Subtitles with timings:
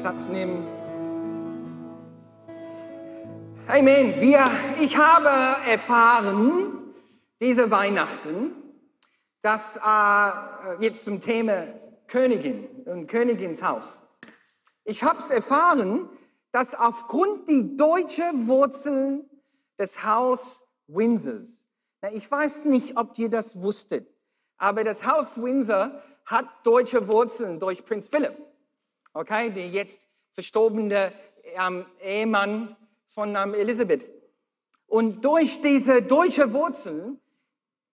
[0.00, 0.66] Platz nehmen.
[3.66, 4.20] Amen.
[4.20, 5.28] Wir, ich habe
[5.68, 6.94] erfahren,
[7.38, 8.52] diese Weihnachten,
[9.42, 11.66] dass äh, jetzt zum Thema
[12.08, 14.00] Königin und Königinshaus.
[14.84, 16.08] Ich habe es erfahren,
[16.50, 19.28] dass aufgrund die deutsche Wurzeln
[19.78, 21.66] des Haus Windsors,
[22.02, 24.08] na, ich weiß nicht, ob ihr das wusstet,
[24.56, 28.36] aber das Haus Windsor hat deutsche Wurzeln durch Prinz Philipp,
[29.12, 31.12] okay, der jetzt verstorbene
[31.54, 34.08] ähm, Ehemann von ähm, Elisabeth.
[34.86, 37.20] Und durch diese deutsche Wurzeln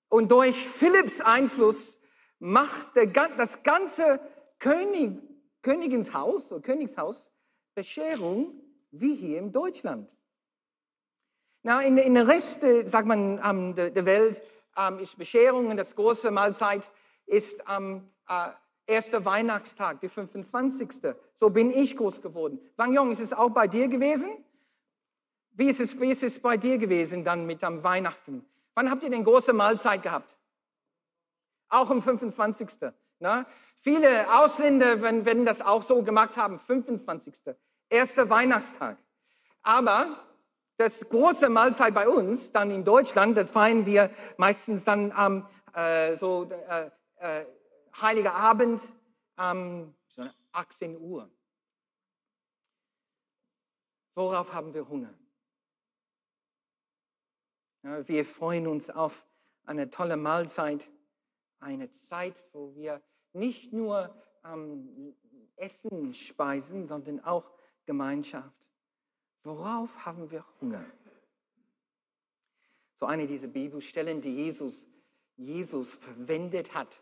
[0.10, 2.00] und durch Philipps Einfluss
[2.40, 4.20] macht der, das ganze
[4.60, 5.22] König,
[5.62, 7.32] Königinshaus oder Königshaus
[7.76, 8.60] Bescherung
[8.92, 10.10] wie hier in Deutschland.
[11.62, 14.42] Na, in, in der Rest, sagt man, um, der, der Welt
[14.76, 16.90] um, ist Bescherung und das große Mahlzeit
[17.26, 18.52] ist am uh,
[18.88, 20.90] erster Weihnachtstag, der 25.
[21.34, 22.60] So bin ich groß geworden.
[22.78, 24.30] Wang Yong, ist es auch bei dir gewesen?
[25.52, 28.46] Wie ist es, wie ist es bei dir gewesen dann mit am Weihnachten?
[28.76, 30.38] Wann habt ihr denn große Mahlzeit gehabt?
[31.70, 32.92] Auch am 25.
[33.20, 33.46] Na?
[33.76, 37.56] Viele Ausländer werden das auch so gemacht haben, 25.
[37.90, 38.98] Erster Weihnachtstag.
[39.64, 40.20] Aber
[40.78, 46.16] das große Mahlzeit bei uns, dann in Deutschland, das feiern wir meistens dann am äh,
[46.16, 47.46] so äh, äh,
[48.00, 48.82] Heiliger Abend
[49.38, 51.32] um, so 18 Uhr.
[54.14, 55.14] Worauf haben wir Hunger?
[57.84, 59.26] Ja, wir freuen uns auf
[59.66, 60.92] eine tolle Mahlzeit,
[61.60, 63.02] eine Zeit, wo wir
[63.34, 65.16] nicht nur ähm,
[65.56, 67.52] Essen speisen, sondern auch
[67.86, 68.70] Gemeinschaft.
[69.42, 70.86] Worauf haben wir Hunger?
[72.94, 74.88] So eine dieser Bibelstellen, die Jesus,
[75.36, 77.02] Jesus verwendet hat,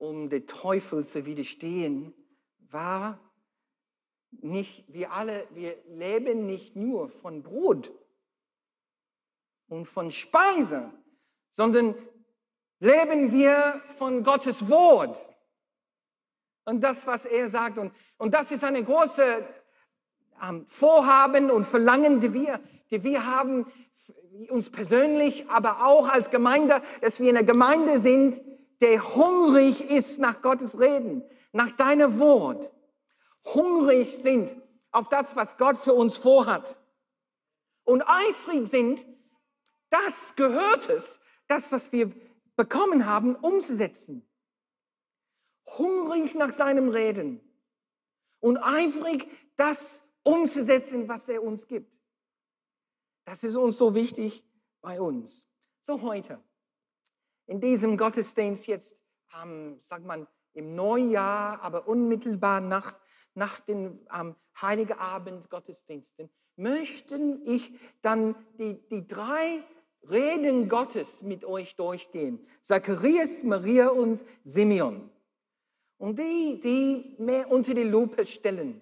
[0.00, 2.14] um den Teufel zu widerstehen,
[2.70, 3.20] war
[4.30, 7.92] nicht, wir alle, wir leben nicht nur von Brot
[9.68, 10.90] und von Speise,
[11.50, 11.94] sondern
[12.78, 15.18] leben wir von Gottes Wort
[16.64, 17.76] und das, was er sagt.
[17.76, 19.46] Und, und das ist eine große
[20.42, 23.70] ähm, Vorhaben und Verlangen, die wir, die wir haben,
[24.48, 28.40] uns persönlich, aber auch als Gemeinde, dass wir eine Gemeinde sind,
[28.80, 32.70] der hungrig ist nach Gottes Reden, nach deinem Wort.
[33.54, 34.54] Hungrig sind
[34.90, 36.78] auf das, was Gott für uns vorhat.
[37.84, 39.04] Und eifrig sind,
[39.90, 42.12] das gehört es, das, was wir
[42.56, 44.26] bekommen haben, umzusetzen.
[45.78, 47.40] Hungrig nach seinem Reden
[48.40, 51.98] und eifrig, das umzusetzen, was er uns gibt.
[53.24, 54.44] Das ist uns so wichtig
[54.80, 55.46] bei uns.
[55.82, 56.42] So heute,
[57.50, 59.02] in diesem Gottesdienst jetzt,
[59.42, 62.96] ähm, sagt man, im Neujahr, aber unmittelbar nach,
[63.34, 67.72] nach den ähm, Heiligen Abend Gottesdiensten, möchten ich
[68.02, 69.64] dann die, die drei
[70.08, 72.38] Reden Gottes mit euch durchgehen.
[72.60, 75.10] Zacharias, Maria und Simeon.
[75.98, 78.80] Und die, die mehr unter die Lupe stellen.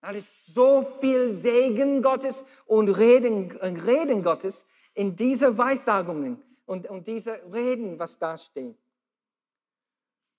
[0.00, 7.06] Da ist so viel Segen Gottes und Reden, Reden Gottes in diese Weissagungen und, und
[7.06, 8.78] diese Reden, was da steht.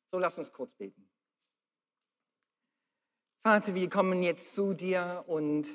[0.08, 1.10] So lass uns kurz beten.
[3.40, 5.68] Vater, wir kommen jetzt zu dir und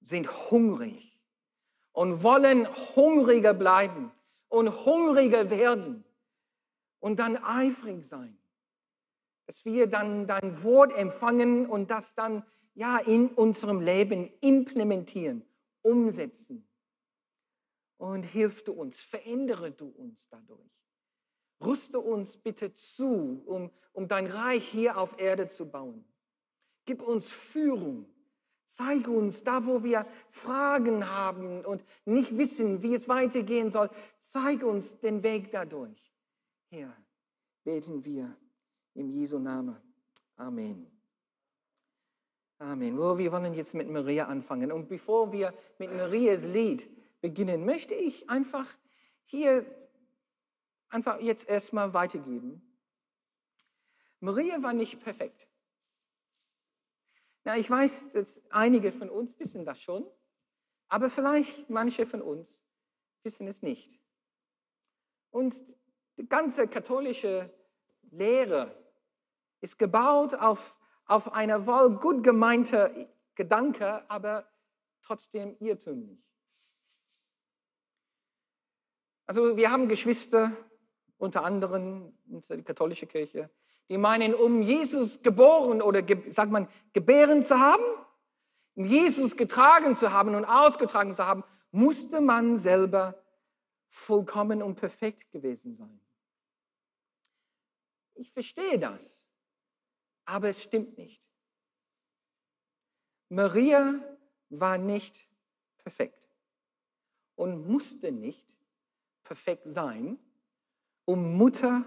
[0.00, 1.20] sind hungrig
[1.92, 2.66] und wollen
[2.96, 4.12] hungriger bleiben
[4.48, 6.04] und hungriger werden
[7.00, 8.38] und dann eifrig sein.
[9.46, 15.44] Dass wir dann dein Wort empfangen und das dann ja, in unserem Leben implementieren,
[15.82, 16.67] umsetzen.
[17.98, 20.70] Und hilf du uns, verändere du uns dadurch.
[21.60, 26.04] Rüste uns bitte zu, um, um dein Reich hier auf Erde zu bauen.
[26.84, 28.06] Gib uns Führung.
[28.64, 33.90] Zeige uns da, wo wir Fragen haben und nicht wissen, wie es weitergehen soll.
[34.20, 36.12] Zeige uns den Weg dadurch.
[36.70, 36.94] Herr,
[37.64, 38.36] beten wir
[38.94, 39.76] im Jesu Namen.
[40.36, 40.86] Amen.
[42.58, 42.98] Amen.
[42.98, 44.70] Oh, wir wollen jetzt mit Maria anfangen.
[44.70, 46.88] Und bevor wir mit Marias Lied
[47.20, 48.66] beginnen, möchte ich einfach
[49.24, 49.64] hier
[50.88, 52.62] einfach jetzt erstmal weitergeben.
[54.20, 55.48] Maria war nicht perfekt.
[57.44, 60.06] Na, ich weiß, dass einige von uns wissen das schon,
[60.88, 62.64] aber vielleicht manche von uns
[63.22, 64.00] wissen es nicht.
[65.30, 65.54] Und
[66.16, 67.54] die ganze katholische
[68.10, 68.74] Lehre
[69.60, 70.78] ist gebaut auf
[71.08, 74.46] auf einer wohl gut gemeinte Gedanke, aber
[75.02, 76.22] trotzdem irrtümlich.
[79.28, 80.56] Also wir haben Geschwister,
[81.18, 83.50] unter anderem in der katholischen Kirche,
[83.90, 87.84] die meinen, um Jesus geboren oder, sagt man, gebären zu haben,
[88.74, 93.22] um Jesus getragen zu haben und ausgetragen zu haben, musste man selber
[93.88, 96.00] vollkommen und perfekt gewesen sein.
[98.14, 99.28] Ich verstehe das,
[100.24, 101.28] aber es stimmt nicht.
[103.28, 104.00] Maria
[104.48, 105.28] war nicht
[105.76, 106.30] perfekt
[107.36, 108.57] und musste nicht
[109.28, 110.18] perfekt sein,
[111.04, 111.84] um Mutter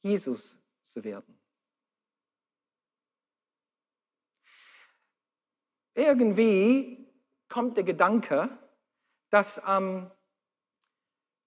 [0.00, 1.38] Jesus zu werden.
[5.92, 7.06] Irgendwie
[7.48, 8.58] kommt der Gedanke,
[9.28, 10.10] dass ähm,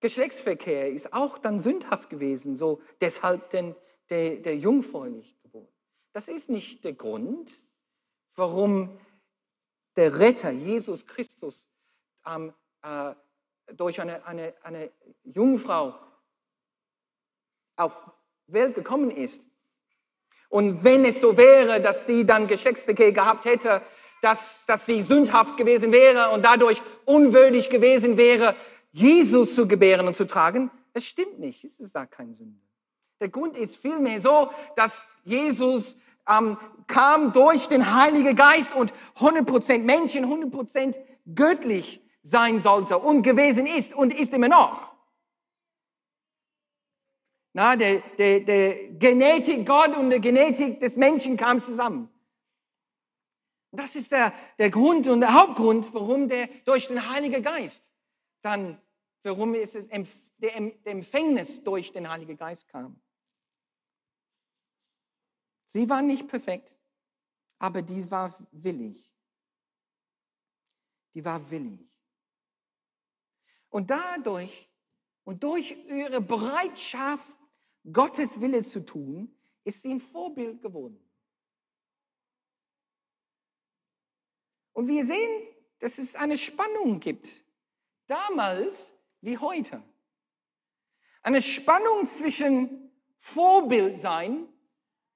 [0.02, 3.76] Geschlechtsverkehr ist auch dann sündhaft gewesen, so deshalb denn
[4.12, 5.68] der, der jungfräulich geboren.
[6.14, 7.60] Das ist nicht der Grund,
[8.36, 9.00] warum
[9.96, 11.68] der Retter, Jesus Christus,
[12.24, 12.54] ähm,
[12.84, 13.16] äh,
[13.76, 14.92] durch eine, eine, eine
[15.24, 15.96] Jungfrau
[17.76, 18.10] auf
[18.48, 19.44] Welt gekommen ist.
[20.50, 23.82] Und wenn es so wäre, dass sie dann Geschlechtsverkehr gehabt hätte,
[24.22, 28.56] dass, dass sie sündhaft gewesen wäre und dadurch unwürdig gewesen wäre,
[28.92, 31.64] Jesus zu gebären und zu tragen, das stimmt nicht.
[31.64, 32.60] Es ist da kein Sünde.
[33.20, 35.98] Der Grund ist vielmehr so, dass Jesus
[36.28, 40.98] ähm, kam durch den Heiligen Geist und 100% Menschen, 100%
[41.36, 44.94] göttlich sein sollte und gewesen ist und ist immer noch.
[47.54, 52.10] Na, der, der, der Genetik Gott und der Genetik des Menschen kam zusammen.
[53.72, 57.90] Das ist der, der Grund und der Hauptgrund, warum der durch den Heiligen Geist
[58.42, 58.82] dann,
[59.24, 59.90] warum es
[60.38, 63.02] der Empfängnis durch den Heiligen Geist kam.
[65.66, 66.76] Sie war nicht perfekt,
[67.58, 69.14] aber die war willig.
[71.14, 71.97] Die war willig.
[73.70, 74.70] Und dadurch
[75.24, 77.38] und durch ihre Bereitschaft,
[77.92, 81.00] Gottes Wille zu tun, ist sie ein Vorbild geworden.
[84.74, 85.48] Und wir sehen,
[85.80, 87.30] dass es eine Spannung gibt,
[88.08, 89.84] damals wie heute.
[91.24, 94.48] Eine Spannung zwischen Vorbild sein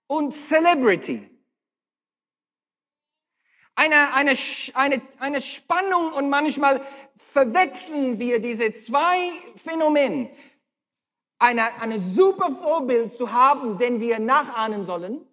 [0.08, 1.31] und Celebrity.
[3.76, 4.36] Eine, eine,
[4.74, 6.82] eine, eine Spannung und manchmal
[7.16, 10.30] verwechseln wir diese zwei Phänomene.
[11.40, 15.26] Eine, eine super Vorbild zu haben, den wir nachahmen sollen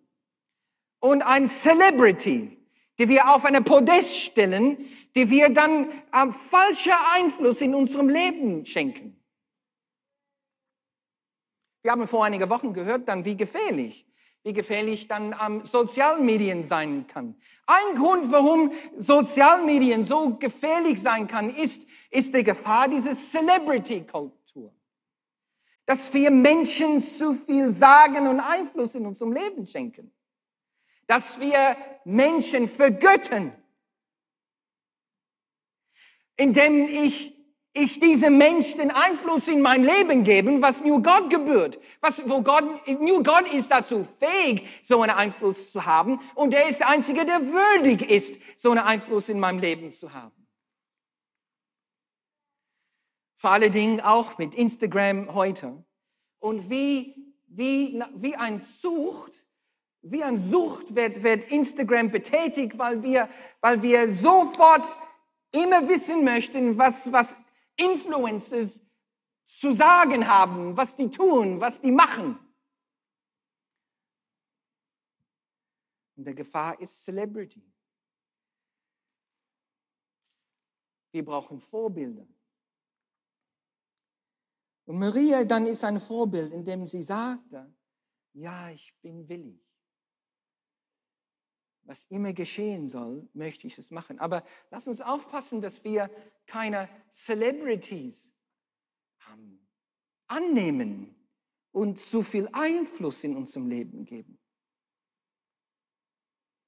[1.00, 2.56] und ein Celebrity,
[2.98, 8.64] die wir auf eine Podest stellen, die wir dann äh, falscher Einfluss in unserem Leben
[8.64, 9.20] schenken.
[11.82, 14.07] Wir haben vor einigen Wochen gehört dann, wie gefährlich
[14.48, 17.34] wie gefährlich dann ähm, Sozialmedien sein kann.
[17.66, 24.72] Ein Grund, warum Sozialmedien so gefährlich sein kann, ist, ist die Gefahr dieser Celebrity-Kultur.
[25.84, 30.10] Dass wir Menschen zu viel sagen und Einfluss in unserem Leben schenken.
[31.06, 33.52] Dass wir Menschen vergöttern.
[36.38, 37.37] Indem ich
[37.78, 41.78] ich diesem Mensch den Einfluss in mein Leben geben, was nur Gott gebührt.
[42.00, 42.64] Was, wo Gott,
[43.00, 46.20] nur Gott ist dazu fähig, so einen Einfluss zu haben.
[46.34, 50.12] Und er ist der Einzige, der würdig ist, so einen Einfluss in meinem Leben zu
[50.12, 50.46] haben.
[53.34, 55.84] Vor allen Dingen auch mit Instagram heute.
[56.40, 57.14] Und wie,
[57.46, 59.46] wie, wie ein Sucht,
[60.02, 63.28] wie ein Sucht wird, wird Instagram betätigt, weil wir,
[63.60, 64.84] weil wir sofort
[65.52, 67.38] immer wissen möchten, was, was
[67.78, 68.82] Influencers
[69.44, 72.38] zu sagen haben, was die tun, was die machen.
[76.16, 77.62] Und der Gefahr ist Celebrity.
[81.12, 82.26] Wir brauchen Vorbilder.
[84.84, 87.74] Und Maria dann ist ein Vorbild, indem sie sagte,
[88.32, 89.67] ja, ich bin willig.
[91.88, 94.18] Was immer geschehen soll, möchte ich es machen.
[94.18, 96.10] Aber lass uns aufpassen, dass wir
[96.46, 98.34] keine Celebrities
[99.32, 99.66] ähm,
[100.26, 101.16] annehmen
[101.72, 104.38] und zu viel Einfluss in unserem Leben geben.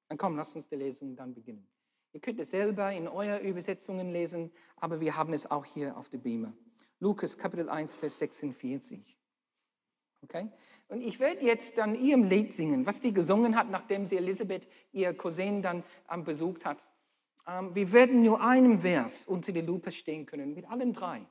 [0.09, 1.71] Dann komm, lass uns die Lesung dann beginnen.
[2.13, 6.09] Ihr könnt es selber in euren Übersetzungen lesen, aber wir haben es auch hier auf
[6.09, 6.55] der Beamer.
[6.99, 9.20] Lukas Kapitel 1, Vers 46.
[10.23, 10.49] Okay?
[10.89, 14.69] Und ich werde jetzt dann ihrem Lied singen, was die gesungen hat, nachdem sie Elisabeth,
[14.93, 16.87] ihr Cousin, dann ähm, besucht hat.
[17.47, 21.27] Ähm, wir werden nur einem Vers unter die Lupe stehen können, mit allen drei.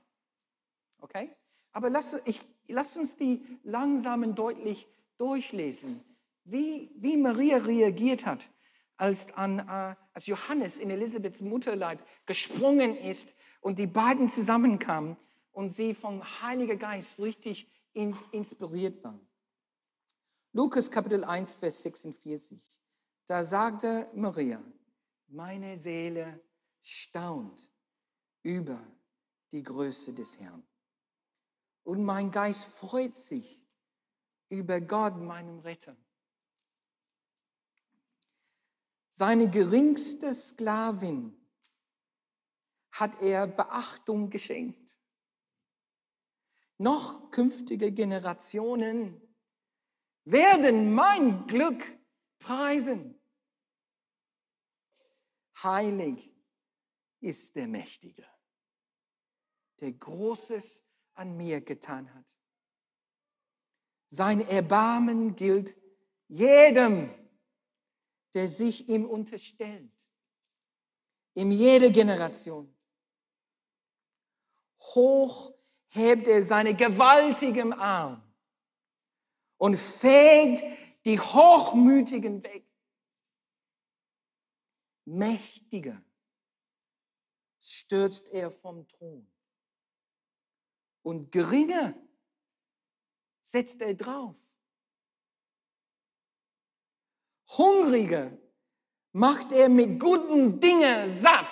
[1.01, 1.29] Okay?
[1.71, 6.03] Aber lass, ich, lass uns die langsam und deutlich durchlesen,
[6.43, 8.49] wie, wie Maria reagiert hat,
[8.97, 15.15] als, an, äh, als Johannes in Elisabeths Mutterleib gesprungen ist und die beiden zusammenkamen
[15.51, 19.27] und sie vom Heiligen Geist richtig inspiriert waren.
[20.51, 22.79] Lukas Kapitel 1, Vers 46.
[23.25, 24.63] Da sagte Maria,
[25.27, 26.41] meine Seele
[26.81, 27.71] staunt
[28.41, 28.81] über
[29.51, 30.63] die Größe des Herrn.
[31.83, 33.63] Und mein Geist freut sich
[34.49, 35.95] über Gott, meinem Retter.
[39.09, 41.35] Seine geringste Sklavin
[42.91, 44.88] hat er Beachtung geschenkt.
[46.81, 49.21] Noch künftige Generationen
[50.23, 51.83] werden mein Glück
[52.39, 53.21] preisen.
[55.61, 56.33] Heilig
[57.19, 58.25] ist der Mächtige,
[59.81, 62.33] der Großes an mir getan hat.
[64.07, 65.77] Sein Erbarmen gilt
[66.29, 67.13] jedem,
[68.33, 70.07] der sich ihm unterstellt,
[71.33, 72.73] in jeder Generation.
[74.79, 75.58] Hoch
[75.89, 78.21] hebt er seine gewaltigen Arm
[79.57, 80.63] und fegt
[81.05, 82.65] die Hochmütigen weg.
[85.05, 86.01] Mächtiger
[87.59, 89.27] stürzt er vom Thron
[91.01, 91.95] und geringer
[93.41, 94.37] setzt er drauf.
[97.57, 98.37] Hungrige
[99.11, 101.51] macht er mit guten Dingen satt.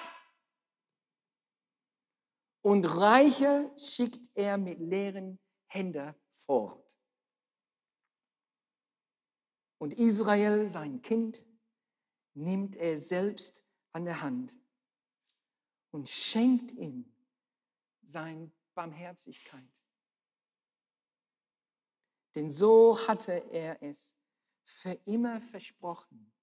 [2.68, 6.98] Und Reiche schickt er mit leeren Händen fort.
[9.78, 11.46] Und Israel, sein Kind,
[12.34, 14.60] nimmt er selbst an der Hand
[15.92, 17.10] und schenkt ihm
[18.02, 19.82] seine Barmherzigkeit.
[22.36, 24.14] Denn so hatte er es
[24.64, 26.34] für immer versprochen,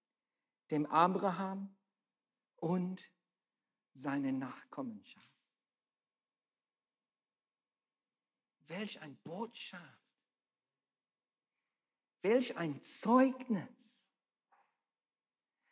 [0.71, 1.77] dem Abraham
[2.57, 3.13] und
[3.93, 5.34] seine Nachkommenschaft.
[8.67, 10.05] Welch ein Botschaft
[12.25, 14.09] Welch ein Zeugnis.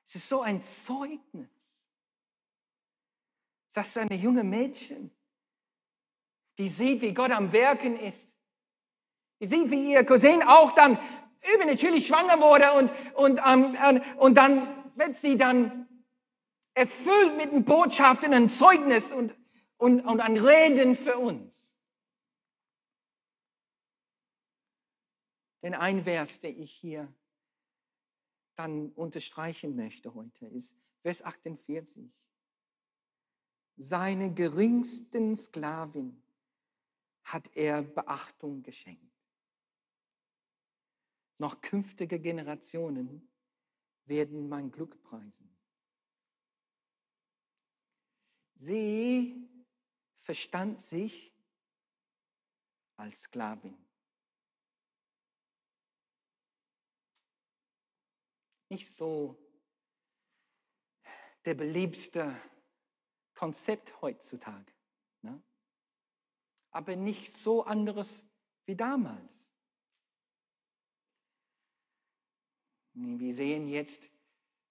[0.04, 1.48] Es ist so ein Zeugnis.
[3.74, 5.10] Das ist eine junge Mädchen,
[6.58, 8.36] die sieht, wie Gott am Werken ist.
[9.40, 10.98] Die sieht, wie ihr Cousin auch dann
[11.54, 15.88] übernatürlich schwanger wurde und, und, ähm, und dann wird sie dann
[16.74, 19.34] erfüllt mit einer Botschaft und einem Zeugnis und,
[19.78, 21.71] und, und ein Reden für uns.
[25.62, 27.14] Denn ein Vers, der ich hier
[28.54, 32.12] dann unterstreichen möchte heute, ist Vers 48.
[33.76, 36.22] Seine geringsten Sklavin
[37.24, 39.12] hat er Beachtung geschenkt.
[41.38, 43.28] Noch künftige Generationen
[44.04, 45.56] werden mein Glück preisen.
[48.54, 49.48] Sie
[50.14, 51.34] verstand sich
[52.96, 53.76] als Sklavin.
[58.72, 59.36] Nicht so
[61.44, 62.34] der beliebste
[63.34, 64.72] Konzept heutzutage.
[65.20, 65.42] Ne?
[66.70, 68.24] Aber nicht so anderes
[68.64, 69.50] wie damals.
[72.94, 74.08] Wir sehen jetzt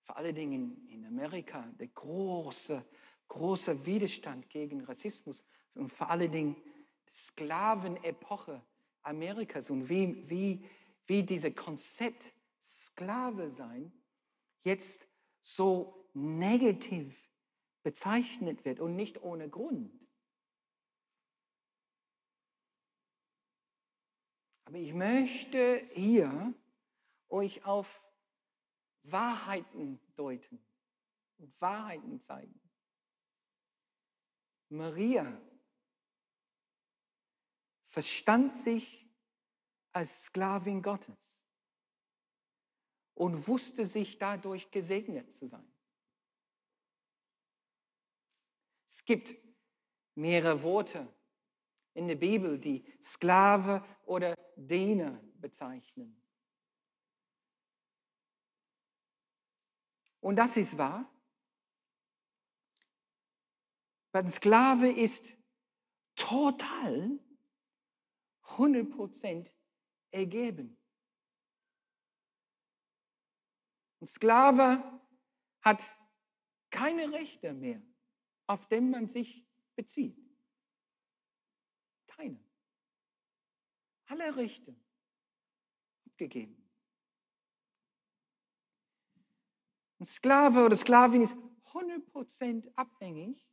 [0.01, 2.83] vor allen Dingen in Amerika der große,
[3.27, 6.55] große Widerstand gegen Rassismus und vor allen Dingen
[7.07, 8.65] die Sklavenepoche
[9.03, 10.65] Amerikas und wie, wie,
[11.05, 13.91] wie dieses Konzept Sklave sein
[14.63, 15.07] jetzt
[15.41, 17.29] so negativ
[17.83, 20.07] bezeichnet wird und nicht ohne Grund.
[24.65, 26.53] Aber ich möchte hier
[27.29, 28.05] euch auf
[29.03, 30.63] Wahrheiten deuten
[31.37, 32.61] und Wahrheiten zeigen.
[34.69, 35.41] Maria
[37.83, 39.09] verstand sich
[39.91, 41.40] als Sklavin Gottes
[43.21, 45.71] und wusste sich dadurch gesegnet zu sein.
[48.83, 49.35] Es gibt
[50.15, 51.07] mehrere Worte
[51.93, 56.19] in der Bibel, die Sklave oder Diener bezeichnen.
[60.19, 61.07] Und das ist wahr.
[64.13, 65.27] Ein Sklave ist
[66.15, 67.19] total
[68.45, 69.53] 100%
[70.09, 70.80] ergeben.
[74.01, 74.99] Ein Sklave
[75.61, 75.83] hat
[76.71, 77.81] keine Rechte mehr,
[78.47, 80.17] auf den man sich bezieht.
[82.07, 82.43] Keine.
[84.07, 84.75] Alle Rechte
[86.07, 86.57] abgegeben.
[89.99, 91.37] Ein Sklave oder Sklavin ist
[91.71, 93.47] 100% abhängig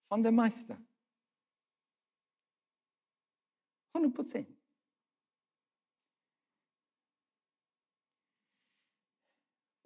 [0.00, 0.78] von dem Meister.
[3.94, 4.46] 100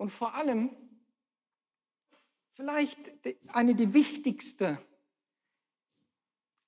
[0.00, 0.74] Und vor allem,
[2.52, 2.98] vielleicht
[3.48, 4.78] eine der wichtigsten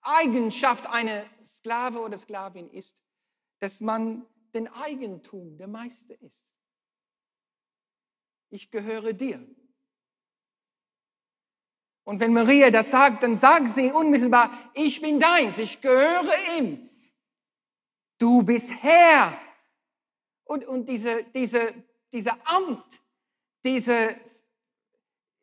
[0.02, 3.02] Eigenschaft einer Sklave oder Sklavin ist,
[3.58, 6.52] dass man den Eigentum der Meister ist.
[8.50, 9.42] Ich gehöre dir.
[12.04, 16.90] Und wenn Maria das sagt, dann sagt sie unmittelbar, ich bin deins, ich gehöre ihm.
[18.18, 19.40] Du bist Herr.
[20.44, 21.72] Und, und diese, diese,
[22.12, 23.01] dieser Amt,
[23.64, 24.16] diese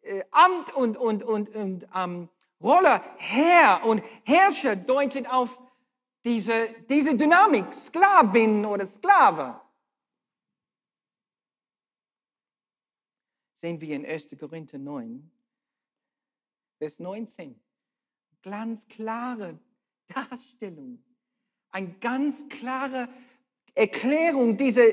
[0.02, 2.30] äh, Amt und, und, und, und ähm,
[2.62, 5.60] Rolle Herr und Herrscher deutet auf
[6.26, 9.62] diese, diese Dynamik, Sklavin oder Sklave.
[13.54, 14.38] Sehen wir in 1.
[14.38, 15.32] Korinther 9,
[16.78, 17.60] Vers 19.
[18.42, 19.60] Ganz klare
[20.08, 21.04] Darstellung,
[21.72, 23.10] eine ganz klare
[23.76, 24.84] Erklärung dieser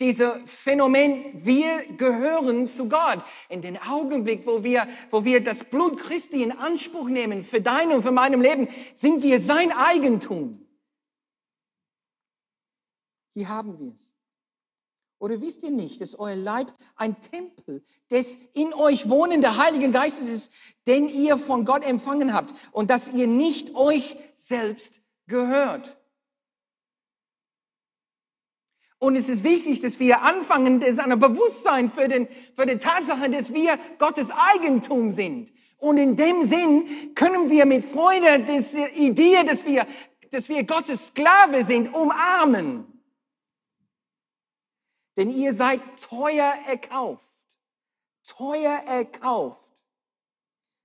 [0.00, 3.22] diese Phänomen, wir gehören zu Gott.
[3.48, 7.92] In den Augenblick, wo wir, wo wir das Blut Christi in Anspruch nehmen für dein
[7.92, 10.66] und für meinem Leben, sind wir sein Eigentum.
[13.34, 14.14] Hier haben wir es.
[15.18, 20.28] Oder wisst ihr nicht, dass euer Leib ein Tempel des in euch wohnenden Heiligen Geistes
[20.28, 20.52] ist,
[20.86, 25.96] den ihr von Gott empfangen habt und dass ihr nicht euch selbst gehört?
[29.06, 33.30] Und es ist wichtig, dass wir anfangen, das ein Bewusstsein für, den, für die Tatsache,
[33.30, 35.52] dass wir Gottes Eigentum sind.
[35.78, 39.86] Und in dem Sinn können wir mit Freude diese Idee, dass wir,
[40.32, 43.00] dass wir Gottes Sklave sind, umarmen.
[45.16, 47.30] Denn ihr seid teuer erkauft.
[48.24, 49.84] Teuer erkauft.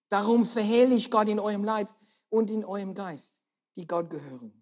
[0.09, 1.89] Darum verherrlicht Gott in eurem Leib
[2.29, 3.41] und in eurem Geist,
[3.75, 4.60] die Gott gehören.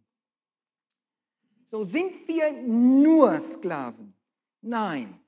[1.72, 4.16] So sind wir nur Sklaven.
[4.60, 5.20] Nein.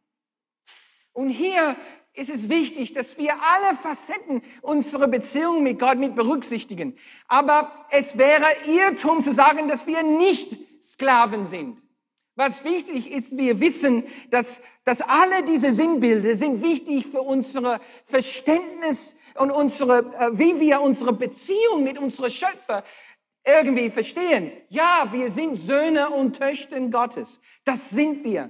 [1.14, 1.76] Und hier
[2.14, 6.98] ist es wichtig, dass wir alle Facetten unserer Beziehung mit Gott mit berücksichtigen.
[7.28, 11.80] Aber es wäre Irrtum zu sagen, dass wir nicht Sklaven sind.
[12.36, 19.16] Was wichtig ist, wir wissen, dass, dass alle diese Sinnbilder sind wichtig für unsere Verständnis
[19.36, 22.84] und unsere, äh, wie wir unsere Beziehung mit unserem Schöpfer
[23.46, 24.52] irgendwie verstehen.
[24.70, 27.40] Ja, wir sind Söhne und Töchter Gottes.
[27.66, 28.50] Das sind wir.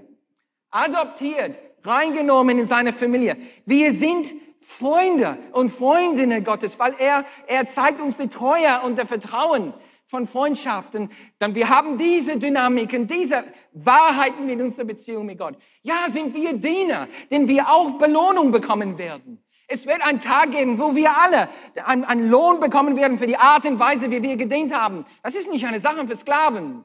[0.70, 3.38] Adoptiert, reingenommen in seine Familie.
[3.66, 9.08] Wir sind Freunde und Freundinnen Gottes, weil er, er zeigt uns die Treue und der
[9.08, 9.74] Vertrauen
[10.06, 11.10] von Freundschaften.
[11.40, 15.56] Dann wir haben diese Dynamiken, diese Wahrheiten in unserer Beziehung mit Gott.
[15.82, 19.44] Ja, sind wir Diener, denn wir auch Belohnung bekommen werden.
[19.74, 21.48] Es wird einen Tag geben, wo wir alle
[21.86, 25.06] einen, Lohn bekommen werden für die Art und Weise, wie wir gedient haben.
[25.24, 26.84] Das ist nicht eine Sache für Sklaven.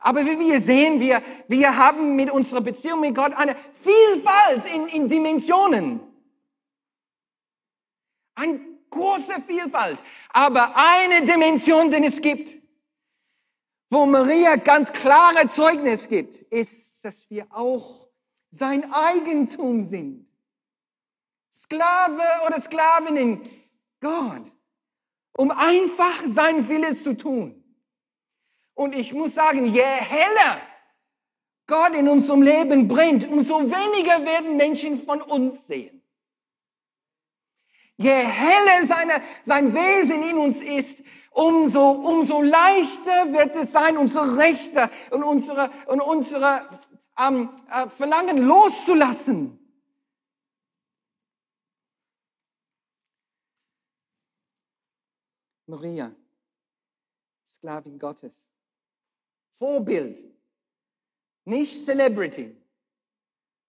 [0.00, 4.86] Aber wie wir sehen, wir, wir haben mit unserer Beziehung mit Gott eine Vielfalt in,
[4.86, 6.00] in Dimensionen.
[8.34, 10.02] Eine große Vielfalt.
[10.30, 12.56] Aber eine Dimension, den es gibt,
[13.90, 18.08] wo Maria ganz klare Zeugnis gibt, ist, dass wir auch
[18.50, 20.27] sein Eigentum sind.
[21.50, 23.42] Sklave oder Sklavinnen,
[24.00, 24.54] Gott,
[25.36, 27.64] um einfach sein Wille zu tun.
[28.74, 30.60] Und ich muss sagen, je heller
[31.66, 36.02] Gott in unserem Leben brennt, umso weniger werden Menschen von uns sehen.
[37.96, 44.36] Je heller seine, sein Wesen in uns ist, umso, umso leichter wird es sein, unsere
[44.36, 46.68] Rechte und unsere, und unsere
[47.18, 49.57] ähm, äh, Verlangen loszulassen.
[55.68, 56.16] Maria,
[57.44, 58.48] Sklavin Gottes.
[59.50, 60.18] Vorbild,
[61.44, 62.56] nicht Celebrity.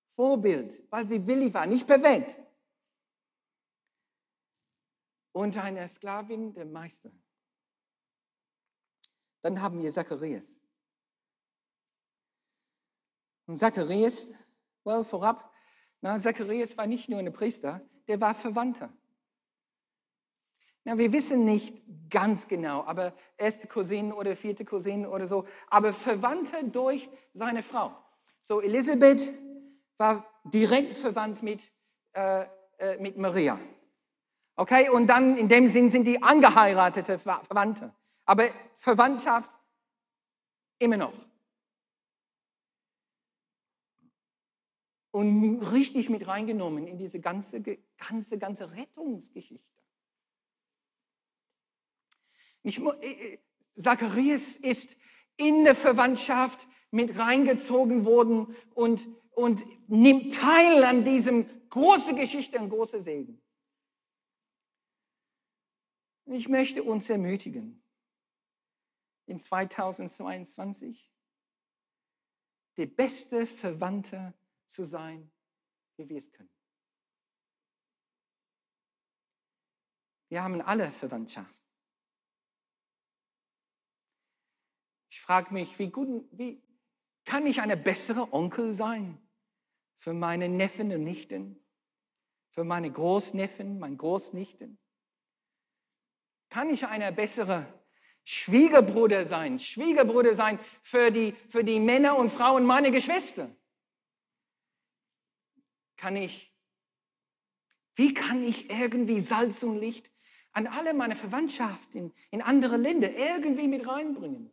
[0.07, 2.37] Vorbild, weil sie willig war, nicht bewegt.
[5.33, 7.11] Und eine Sklavin der Meister.
[9.41, 10.61] Dann haben wir Zacharias.
[13.45, 14.35] Und Zacharias,
[14.83, 15.53] well, vorab,
[16.01, 18.93] na, Zacharias war nicht nur ein Priester, der war Verwandter.
[20.83, 25.93] Na, wir wissen nicht ganz genau, aber erste Cousine oder vierte Cousine oder so, aber
[25.93, 27.95] Verwandte durch seine Frau.
[28.41, 29.29] So, Elisabeth
[29.97, 31.69] war direkt verwandt mit,
[32.13, 32.45] äh,
[32.77, 33.59] äh, mit Maria.
[34.55, 37.93] Okay, und dann in dem Sinn sind die angeheiratete Verwandte.
[38.25, 39.49] Aber Verwandtschaft
[40.79, 41.13] immer noch.
[45.11, 47.61] Und richtig mit reingenommen in diese ganze,
[47.97, 49.78] ganze, ganze Rettungsgeschichte.
[52.63, 53.39] Ich, äh, äh,
[53.75, 54.97] Zacharias ist
[55.37, 62.69] in der Verwandtschaft mit reingezogen worden und, und nimmt teil an diesem großen Geschichte und
[62.69, 63.41] großen Segen.
[66.25, 67.83] Ich möchte uns ermutigen,
[69.25, 71.11] in 2022
[72.77, 74.33] der beste Verwandte
[74.65, 75.31] zu sein,
[75.97, 76.49] wie wir es können.
[80.29, 81.58] Wir haben alle Verwandtschaft.
[85.29, 86.59] Frage mich, wie, gut, wie
[87.23, 89.21] kann ich eine bessere Onkel sein
[89.95, 91.63] für meine Neffen und Nichten,
[92.49, 94.79] für meine Großneffen, meine Großnichten?
[96.49, 97.71] Kann ich eine bessere
[98.23, 103.55] Schwiegerbruder sein, Schwiegerbruder sein für die, für die Männer und Frauen meiner Geschwister?
[105.95, 106.51] Kann ich,
[107.93, 110.09] wie kann ich irgendwie Salz und Licht
[110.53, 114.51] an alle meine Verwandtschaft in, in andere Länder irgendwie mit reinbringen?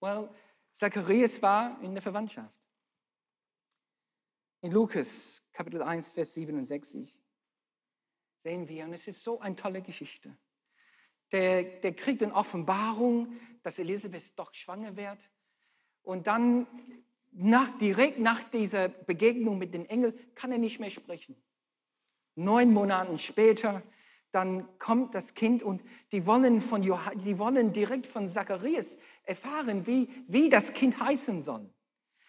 [0.00, 0.28] Well,
[0.72, 2.60] Zacharias war in der Verwandtschaft.
[4.60, 7.20] In Lukas Kapitel 1, Vers 67
[8.36, 10.36] sehen wir, und es ist so eine tolle Geschichte.
[11.32, 15.30] Der, der kriegt eine Offenbarung, dass Elisabeth doch schwanger wird.
[16.02, 16.66] Und dann,
[17.32, 21.36] nach, direkt nach dieser Begegnung mit den Engeln, kann er nicht mehr sprechen.
[22.36, 23.82] Neun Monate später,
[24.30, 29.86] dann kommt das Kind und die wollen, von Johann, die wollen direkt von Zacharias erfahren,
[29.86, 31.68] wie, wie das Kind heißen soll.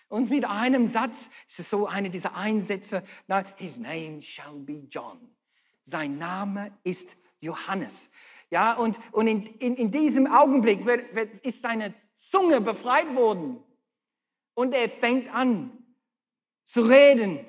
[0.08, 4.88] Und mit einem Satz, es ist so eine dieser Einsätze, na, his name shall be
[4.90, 5.36] John.
[5.84, 8.10] Sein Name ist Johannes.
[8.50, 13.64] Ja, und, und in, in, in diesem Augenblick wird, wird, ist seine Zunge befreit worden.
[14.56, 15.72] Und er fängt an
[16.64, 17.40] zu reden,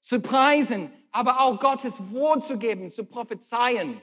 [0.00, 4.00] zu preisen, aber auch Gottes Wort zu geben, zu prophezeien.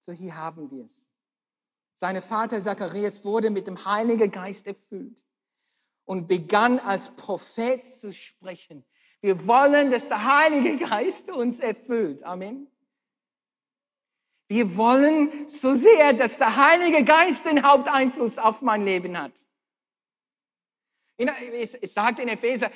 [0.00, 1.08] So hier haben wir es.
[1.94, 5.24] Sein Vater Zacharias wurde mit dem Heiligen Geist erfüllt
[6.04, 8.84] und begann als Prophet zu sprechen.
[9.20, 12.22] Wir wollen, dass der Heilige Geist uns erfüllt.
[12.22, 12.70] Amen.
[14.46, 19.32] Wir wollen so sehr, dass der Heilige Geist den Haupteinfluss auf mein Leben hat.
[21.16, 22.70] Es sagt in Epheser,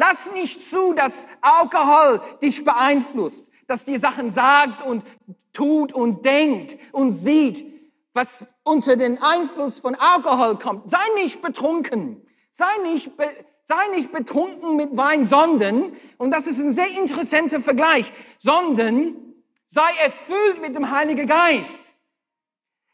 [0.00, 5.04] lass nicht zu, dass Alkohol dich beeinflusst, dass dir Sachen sagt und
[5.52, 7.70] tut und denkt und sieht
[8.12, 10.90] was unter den Einfluss von Alkohol kommt.
[10.90, 12.22] Sei nicht betrunken.
[12.50, 13.24] Sei nicht, be,
[13.64, 19.16] sei nicht betrunken mit Wein, sondern, und das ist ein sehr interessanter Vergleich, sondern
[19.66, 21.94] sei erfüllt mit dem Heiligen Geist.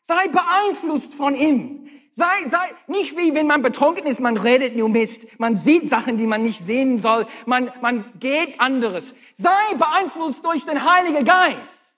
[0.03, 1.89] Sei beeinflusst von ihm.
[2.19, 6.17] Sei, sei nicht wie wenn man betrunken ist, man redet nur Mist, man sieht Sachen,
[6.17, 9.13] die man nicht sehen soll, man, man geht anderes.
[9.35, 11.95] Sei beeinflusst durch den Heiligen Geist.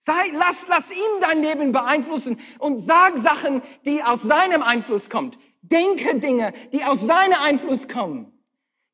[0.00, 5.30] Sei, lass, lass ihn dein Leben beeinflussen und sag Sachen, die aus seinem Einfluss kommen.
[5.62, 8.32] Denke Dinge, die aus seinem Einfluss kommen.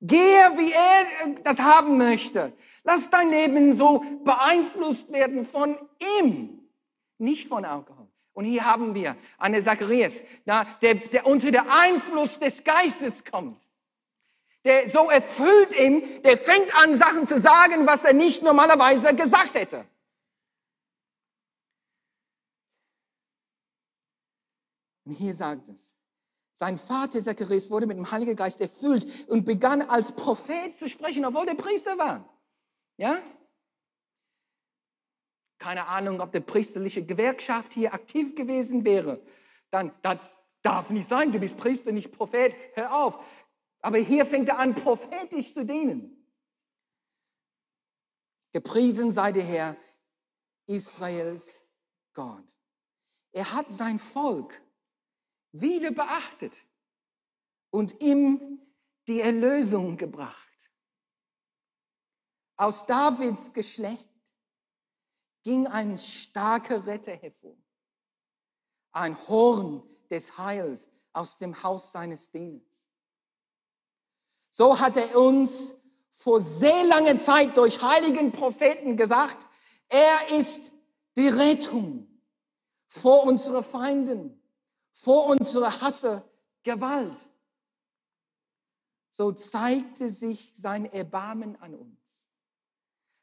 [0.02, 0.18] Gehe,
[0.58, 2.52] wie er das haben möchte.
[2.84, 5.78] Lass dein Leben so beeinflusst werden von
[6.18, 6.68] ihm,
[7.16, 8.01] nicht von Alkohol.
[8.34, 13.60] Und hier haben wir eine Zacharias, der, der unter der Einfluss des Geistes kommt.
[14.64, 19.54] Der so erfüllt ihn, der fängt an, Sachen zu sagen, was er nicht normalerweise gesagt
[19.54, 19.84] hätte.
[25.04, 25.96] Und hier sagt es,
[26.54, 31.24] sein Vater Zacharias wurde mit dem Heiligen Geist erfüllt und begann als Prophet zu sprechen,
[31.24, 32.28] obwohl der Priester war.
[32.96, 33.20] Ja?
[35.62, 39.24] Keine Ahnung, ob der priesterliche Gewerkschaft hier aktiv gewesen wäre.
[39.70, 40.18] Dann, das
[40.60, 43.24] darf nicht sein, du bist Priester, nicht Prophet, hör auf.
[43.80, 46.26] Aber hier fängt er an, prophetisch zu dienen.
[48.50, 49.76] Gepriesen sei der Herr
[50.66, 51.64] Israels
[52.12, 52.56] Gott.
[53.30, 54.60] Er hat sein Volk
[55.52, 56.66] wieder beachtet
[57.70, 58.60] und ihm
[59.06, 60.70] die Erlösung gebracht.
[62.56, 64.11] Aus Davids Geschlecht
[65.42, 67.56] ging ein starker Retter hervor,
[68.92, 72.88] ein Horn des Heils aus dem Haus seines Dieners.
[74.50, 75.74] So hat er uns
[76.10, 79.46] vor sehr langer Zeit durch heiligen Propheten gesagt,
[79.88, 80.72] er ist
[81.16, 82.06] die Rettung
[82.86, 84.42] vor unseren Feinden
[84.92, 86.22] vor unserer Hasse
[86.62, 87.28] Gewalt.
[89.10, 92.01] So zeigte sich sein Erbarmen an uns,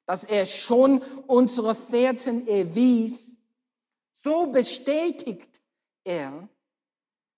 [0.10, 3.38] dass er schon unsere Fährten erwies,
[4.12, 5.62] so bestätigt
[6.04, 6.50] er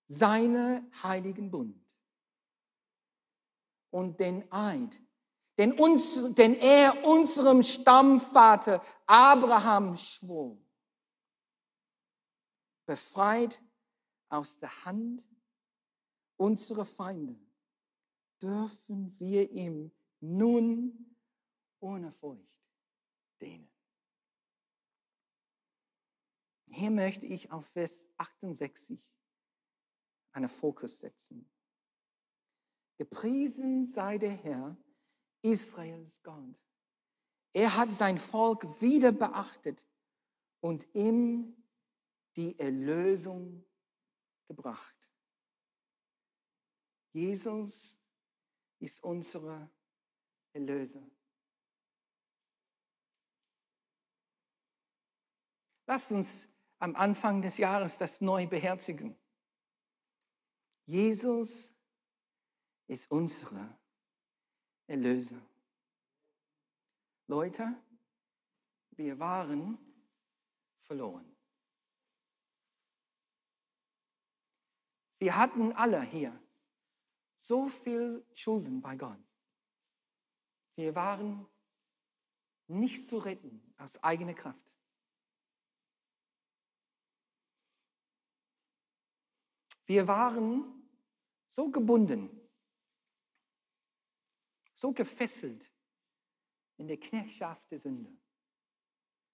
[0.08, 1.86] seine heiligen Bund
[3.90, 5.02] und den Eid,
[5.58, 10.58] den, uns, den er unserem Stammvater Abraham schwor.
[12.86, 13.62] Befreit
[14.30, 15.30] aus der Hand
[16.38, 17.38] unserer Feinde
[18.42, 21.18] dürfen wir ihm nun
[21.82, 22.50] ohne Furcht
[23.42, 23.70] dienen.
[26.68, 29.12] Hier möchte ich auf Vers 68
[30.32, 31.52] einen Fokus setzen.
[32.98, 34.78] Gepriesen sei der Herr,
[35.42, 36.62] Israels Gott.
[37.54, 39.86] Er hat sein Volk wieder beachtet
[40.62, 41.62] und ihm
[42.38, 43.66] die Erlösung
[44.48, 45.12] gebracht.
[47.12, 47.98] Jesus
[48.80, 49.70] ist unsere
[50.54, 51.06] Erlöser.
[55.92, 56.48] Lasst uns
[56.80, 59.14] am Anfang des Jahres das neu beherzigen.
[60.86, 61.76] Jesus
[62.88, 63.78] ist unsere
[64.88, 65.46] Erlöser.
[67.28, 67.76] Leute,
[68.92, 69.78] wir waren
[70.78, 71.36] verloren.
[75.20, 76.42] Wir hatten alle hier
[77.36, 79.20] so viel Schulden bei Gott.
[80.76, 81.46] Wir waren
[82.68, 84.71] nicht zu retten aus eigener Kraft.
[89.92, 90.88] Wir waren
[91.50, 92.30] so gebunden,
[94.74, 95.70] so gefesselt
[96.78, 98.10] in der Knechtschaft der Sünde.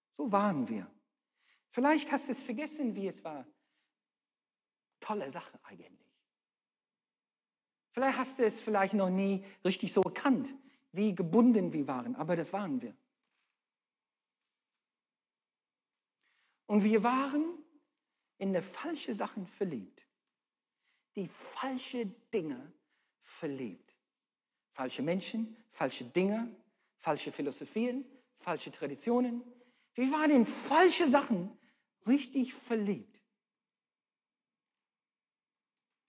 [0.09, 0.91] So waren wir.
[1.67, 3.45] Vielleicht hast du es vergessen, wie es war.
[4.99, 6.11] Tolle Sache eigentlich.
[7.91, 10.55] Vielleicht hast du es vielleicht noch nie richtig so erkannt,
[10.91, 12.97] wie gebunden wir waren, aber das waren wir.
[16.65, 17.63] Und wir waren
[18.39, 20.06] in eine falsche Sachen verliebt.
[21.17, 22.71] Die falsche Dinge
[23.19, 23.95] verliebt.
[24.69, 26.55] Falsche Menschen, falsche Dinge,
[26.95, 29.43] falsche Philosophien, falsche Traditionen.
[29.95, 31.57] Wir waren in falsche Sachen
[32.05, 33.19] richtig verliebt.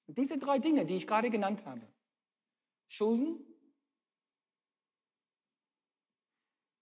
[0.07, 1.87] Und diese drei Dinge, die ich gerade genannt habe,
[2.87, 3.45] Schulden,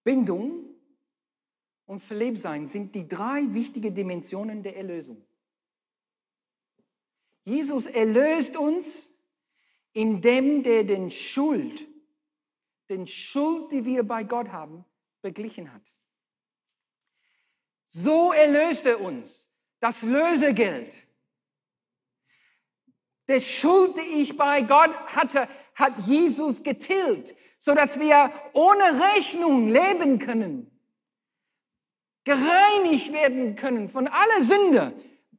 [0.03, 0.77] Bindung
[1.85, 5.26] und Verlebtsein sind die drei wichtigen Dimensionen der Erlösung.
[7.47, 9.11] Jesus erlöst uns,
[9.95, 11.89] indem der den Schuld,
[12.91, 14.85] den Schuld, die wir bei Gott haben,
[15.23, 15.83] beglichen hat.
[17.87, 19.49] So erlöst er uns.
[19.81, 21.07] Das Lösegeld
[23.29, 29.69] der Schuld, die ich bei Gott hatte, hat Jesus getilgt, so dass wir ohne Rechnung
[29.69, 30.71] leben können,
[32.25, 34.93] gereinigt werden können von aller Sünde,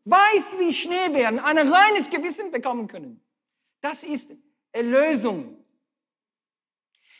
[0.09, 3.21] weiß wie Schnee werden, ein reines Gewissen bekommen können.
[3.81, 4.33] Das ist
[4.71, 5.57] Erlösung.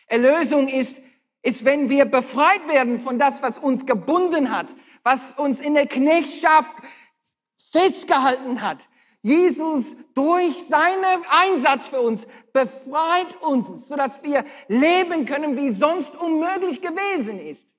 [0.07, 1.01] Erlösung ist,
[1.41, 4.73] ist, wenn wir befreit werden von das, was uns gebunden hat,
[5.03, 6.73] was uns in der Knechtschaft
[7.71, 8.87] festgehalten hat,
[9.21, 16.81] Jesus durch seinen Einsatz für uns befreit uns, sodass wir leben können, wie sonst unmöglich
[16.81, 17.75] gewesen ist.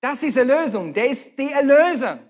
[0.00, 0.94] Das ist Erlösung.
[0.94, 2.29] Der ist die Erlöser.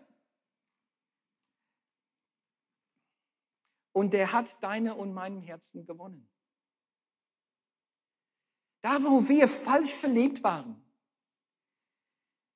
[3.92, 6.28] Und der hat deine und meinem Herzen gewonnen.
[8.82, 10.82] Da, wo wir falsch verliebt waren,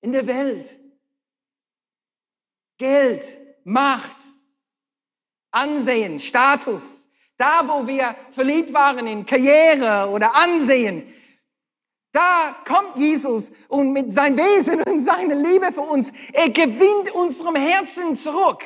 [0.01, 0.79] in der Welt,
[2.77, 4.17] Geld, Macht,
[5.51, 7.09] Ansehen, Status.
[7.37, 11.13] Da, wo wir verliebt waren in Karriere oder Ansehen,
[12.13, 17.57] da kommt Jesus und mit seinem Wesen und seiner Liebe für uns, er gewinnt unserem
[17.57, 18.63] Herzen zurück.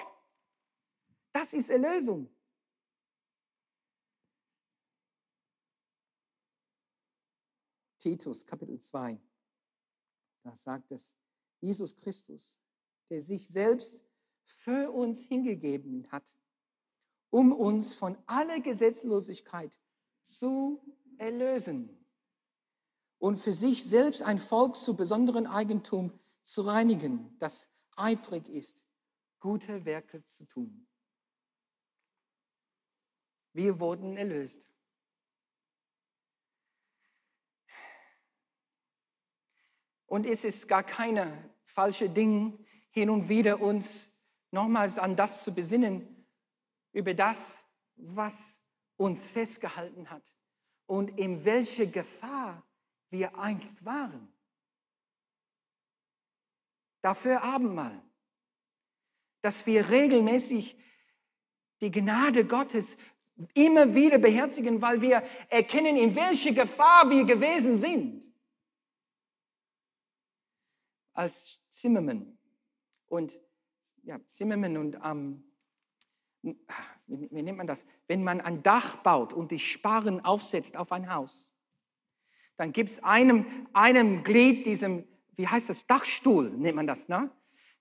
[1.33, 2.29] Das ist Erlösung.
[8.09, 9.21] Titus Kapitel 2,
[10.43, 11.15] da sagt es,
[11.61, 12.59] Jesus Christus,
[13.11, 14.03] der sich selbst
[14.45, 16.39] für uns hingegeben hat,
[17.29, 19.79] um uns von aller Gesetzlosigkeit
[20.25, 20.81] zu
[21.19, 22.03] erlösen
[23.19, 28.83] und für sich selbst ein Volk zu besonderen Eigentum zu reinigen, das eifrig ist,
[29.39, 30.87] gute Werke zu tun.
[33.53, 34.67] Wir wurden erlöst.
[40.09, 44.11] Und es ist gar keine falsche Ding, hin und wieder uns
[44.51, 46.27] nochmals an das zu besinnen,
[46.93, 47.59] über das,
[47.97, 48.61] was
[48.97, 50.35] uns festgehalten hat
[50.87, 52.67] und in welche Gefahr
[53.11, 54.33] wir einst waren.
[57.03, 58.03] Dafür Abendmahl,
[59.43, 60.77] dass wir regelmäßig
[61.81, 62.97] die Gnade Gottes
[63.55, 68.28] immer wieder beherzigen, weil wir erkennen, in welche Gefahr wir gewesen sind.
[71.19, 72.39] Als Zimmermann
[73.09, 73.41] und
[74.05, 75.43] ja, Zimmermann und ähm,
[77.09, 77.87] wie nennt man das?
[78.07, 81.53] Wenn man ein Dach baut und die Sparren aufsetzt auf ein Haus,
[82.57, 87.29] dann gibt es einem, einem Glied, diesem, wie heißt das, Dachstuhl, nennt man das, ne?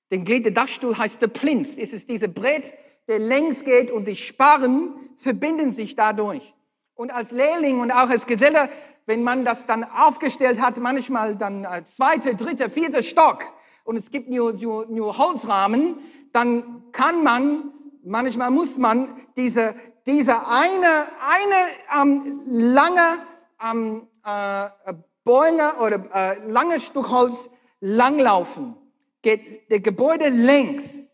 [0.10, 1.78] Den Glied der Dachstuhl heißt der Plinth.
[1.78, 2.74] Es ist diese Brett,
[3.08, 6.56] der längs geht und die Sparren verbinden sich dadurch.
[6.96, 8.72] Und als Lehrling und auch als Geselle,
[9.08, 13.44] wenn man das dann aufgestellt hat, manchmal dann äh, zweite, dritte, vierte Stock
[13.86, 15.98] und es gibt nur, nur, nur Holzrahmen,
[16.34, 17.72] dann kann man,
[18.04, 23.18] manchmal muss man diese, diese eine, eine ähm, lange
[23.66, 24.94] ähm, äh,
[25.24, 28.76] Bäume oder äh, lange Stück Holz langlaufen.
[29.22, 31.10] Geht der Gebäude längs,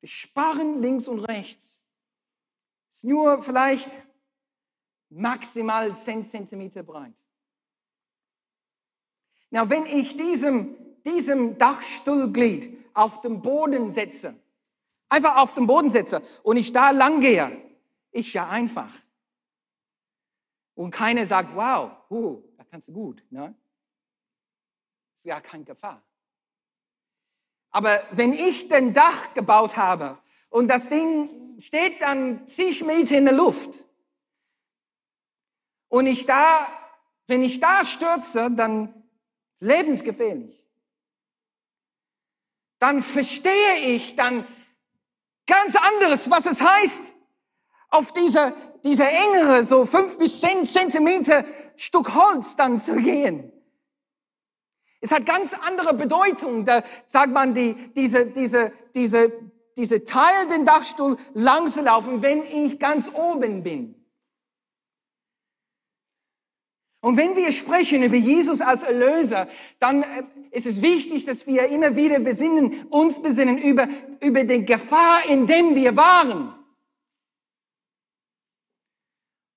[0.00, 1.82] die Sparren links und rechts.
[2.88, 3.88] Ist nur vielleicht
[5.10, 7.21] maximal 10 Zentimeter breit.
[9.52, 14.34] Na, wenn ich diesem, diesem Dachstuhlglied auf dem Boden setze,
[15.10, 17.60] einfach auf dem Boden setze und ich da lang gehe,
[18.12, 18.90] ich ja einfach.
[20.74, 23.22] Und keiner sagt, wow, uh, da kannst du gut.
[23.28, 23.54] Ne?
[25.14, 26.02] Ist ja keine Gefahr.
[27.72, 30.16] Aber wenn ich den Dach gebaut habe
[30.48, 33.84] und das Ding steht dann zig Meter in der Luft
[35.88, 36.66] und ich da,
[37.26, 39.01] wenn ich da stürze, dann
[39.62, 40.64] ist lebensgefährlich.
[42.78, 44.46] Dann verstehe ich dann
[45.46, 47.14] ganz anderes, was es heißt,
[47.90, 48.52] auf dieser,
[48.84, 51.44] dieser engere, so fünf bis zehn Zentimeter
[51.76, 53.52] Stück Holz dann zu gehen.
[55.00, 56.64] Es hat ganz andere Bedeutung.
[56.64, 59.32] Da sagt man, die, diese, diese, diese,
[59.76, 64.01] diese Teil den Dachstuhl lang zu laufen, wenn ich ganz oben bin.
[67.02, 69.48] Und wenn wir sprechen über Jesus als Erlöser,
[69.80, 73.88] dann äh, ist es wichtig, dass wir immer wieder besinnen, uns besinnen über,
[74.20, 76.54] über die Gefahr, in dem wir waren.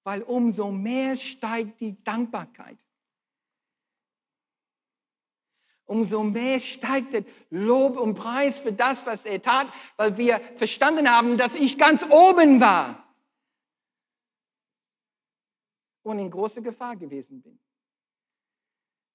[0.04, 2.80] Weil umso mehr steigt die Dankbarkeit.
[5.86, 11.12] Umso mehr steigt der Lob und Preis für das, was er tat, weil wir verstanden
[11.12, 13.05] haben, dass ich ganz oben war.
[16.06, 17.60] Und in große Gefahr gewesen bin.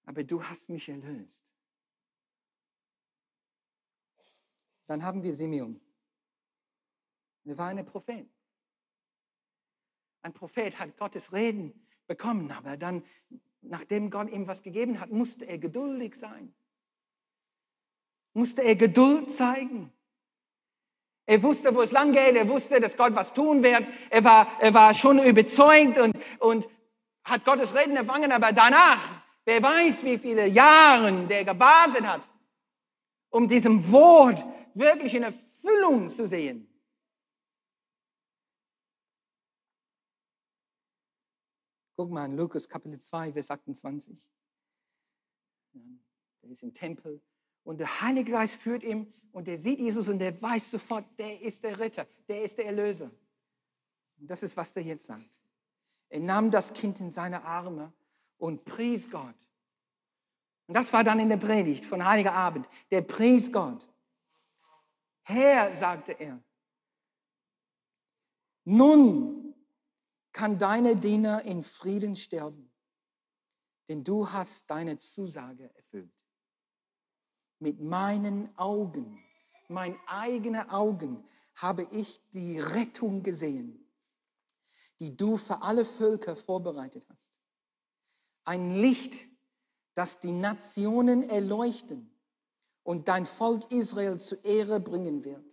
[0.07, 1.55] Aber du hast mich erlöst.
[4.87, 5.81] Dann haben wir Simeon.
[7.45, 8.29] Er war ein Prophet.
[10.23, 13.05] Ein Prophet hat Gottes Reden bekommen, aber dann,
[13.61, 16.53] nachdem Gott ihm was gegeben hat, musste er geduldig sein.
[18.33, 19.93] Musste er Geduld zeigen.
[21.25, 22.35] Er wusste, wo es lang geht.
[22.35, 23.89] Er wusste, dass Gott was tun wird.
[24.11, 26.69] Er war, er war schon überzeugt und, und
[27.25, 32.29] hat Gottes Reden empfangen, aber danach, wer weiß, wie viele Jahre der gewartet hat,
[33.31, 36.67] um diesem Wort wirklich in Erfüllung zu sehen.
[41.97, 44.31] Guck mal in Lukas Kapitel 2, Vers 28.
[46.41, 47.21] Er ist im Tempel
[47.63, 51.41] und der Heilige Geist führt ihn und er sieht Jesus und er weiß sofort, der
[51.43, 53.11] ist der Ritter, der ist der Erlöser.
[54.19, 55.41] Und das ist, was der jetzt sagt.
[56.11, 57.93] Er nahm das Kind in seine Arme
[58.37, 59.35] und pries Gott.
[60.67, 62.69] Und das war dann in der Predigt von Heiliger Abend.
[62.91, 63.89] Der pries Gott.
[65.23, 66.41] Herr, sagte er,
[68.65, 69.55] nun
[70.33, 72.71] kann deine Diener in Frieden sterben,
[73.89, 76.13] denn du hast deine Zusage erfüllt.
[77.61, 79.23] Mit meinen Augen,
[79.69, 83.80] mein eigene Augen, habe ich die Rettung gesehen
[85.01, 87.41] die du für alle Völker vorbereitet hast.
[88.45, 89.27] Ein Licht,
[89.95, 92.15] das die Nationen erleuchten
[92.83, 95.45] und dein Volk Israel zur Ehre bringen wird.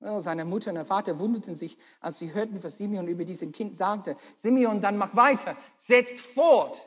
[0.00, 3.76] Seine Mutter und der Vater wunderten sich, als sie hörten, was Simeon über diesen Kind
[3.76, 4.16] sagte.
[4.34, 6.78] Simeon, dann mach weiter, setzt fort.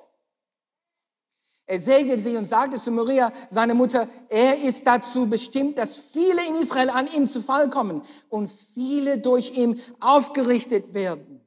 [1.66, 6.46] Er segnete sie und sagte zu Maria, seine Mutter, er ist dazu bestimmt, dass viele
[6.46, 11.42] in Israel an ihm zu Fall kommen und viele durch ihn aufgerichtet werden.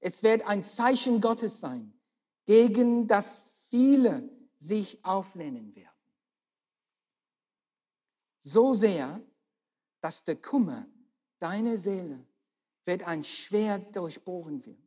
[0.00, 1.92] Es wird ein Zeichen Gottes sein,
[2.44, 4.28] gegen das viele
[4.58, 5.88] sich auflehnen werden.
[8.38, 9.20] So sehr,
[10.00, 10.86] dass der Kummer
[11.38, 12.24] deiner Seele
[12.84, 14.85] wird ein Schwert durchbohren wird.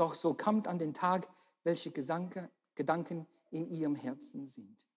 [0.00, 1.28] Doch so kommt an den Tag,
[1.62, 4.88] welche Gedanken in ihrem Herzen sind.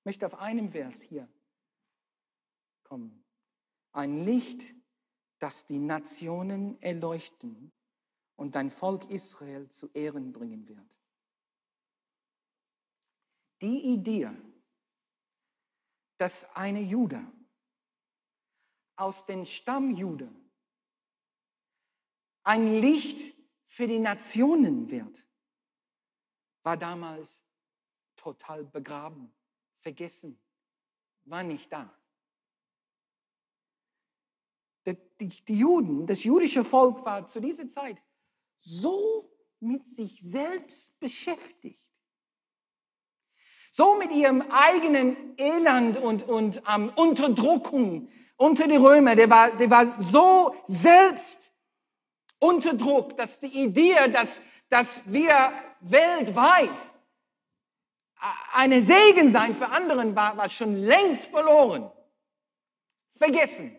[0.00, 1.32] Ich möchte auf einem Vers hier
[2.82, 3.24] kommen.
[3.92, 4.74] Ein Licht,
[5.38, 7.70] das die Nationen erleuchten
[8.34, 11.00] und dein Volk Israel zu Ehren bringen wird.
[13.62, 14.32] Die Idee,
[16.16, 17.24] dass eine Jude
[18.96, 20.28] aus den Stamm Jude
[22.48, 23.34] ein Licht
[23.66, 25.26] für die Nationen wird,
[26.62, 27.44] war damals
[28.16, 29.30] total begraben,
[29.76, 30.40] vergessen,
[31.26, 31.94] war nicht da.
[35.20, 37.98] Die, Juden, das jüdische Volk war zu dieser Zeit
[38.56, 39.30] so
[39.60, 41.86] mit sich selbst beschäftigt,
[43.70, 49.68] so mit ihrem eigenen Elend und, und ähm, Unterdrückung unter die Römer, der war, der
[49.68, 51.52] war so selbst
[52.38, 56.70] unter Druck, dass die Idee, dass, dass wir weltweit
[58.52, 61.90] eine Segen sein für anderen war, war schon längst verloren.
[63.10, 63.76] Vergessen.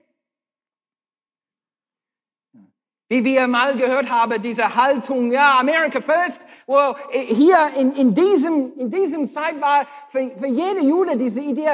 [3.07, 8.77] Wie wir mal gehört haben, diese Haltung, ja, America first, wo hier in, in, diesem,
[8.77, 11.71] in diesem Zeit war für, für jede Jude diese Idee,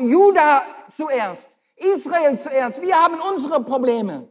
[0.00, 4.28] Juda zuerst, Israel zuerst, wir haben unsere Probleme.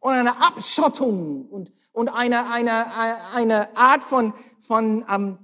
[0.00, 2.86] Und eine Abschottung und, und eine, eine,
[3.34, 5.38] eine Art von, von um,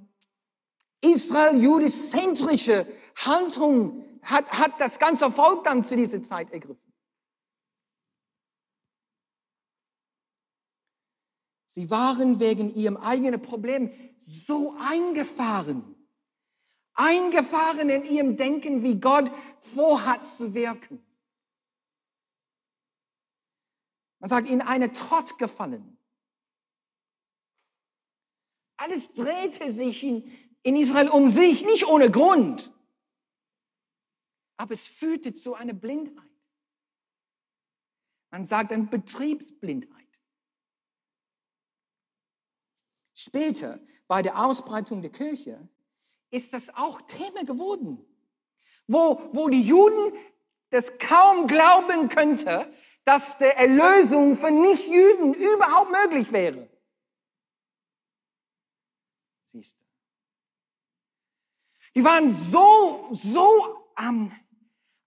[1.00, 2.86] Israel-jüdisch-zentrische
[3.16, 6.92] Haltung hat, hat das ganze Volk dann zu dieser Zeit ergriffen.
[11.66, 15.96] Sie waren wegen ihrem eigenen Problem so eingefahren,
[16.92, 19.28] eingefahren in ihrem Denken, wie Gott
[19.58, 21.04] vorhat zu wirken.
[24.24, 25.98] Man sagt, ihnen eine Trott gefallen.
[28.78, 32.72] Alles drehte sich in, in Israel um sich, nicht ohne Grund.
[34.56, 36.24] Aber es führte zu einer Blindheit.
[38.30, 40.08] Man sagt eine Betriebsblindheit.
[43.12, 45.68] Später, bei der Ausbreitung der Kirche,
[46.30, 48.02] ist das auch Thema geworden,
[48.86, 50.16] wo, wo die Juden
[50.70, 52.72] das kaum glauben könnte,
[53.04, 56.68] dass der Erlösung für Nichtjüden überhaupt möglich wäre.
[59.52, 59.84] Siehst du.
[61.94, 63.48] Die waren so, so
[63.98, 64.32] ähm,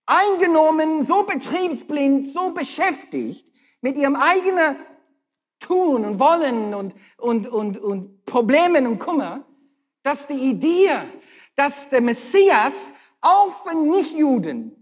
[0.06, 4.76] eingenommen, so betriebsblind, so beschäftigt mit ihrem eigenen
[5.58, 9.44] Tun und Wollen und, und, und, und Problemen und Kummer,
[10.02, 10.90] dass die Idee,
[11.56, 14.77] dass der Messias auch für Nichtjuden,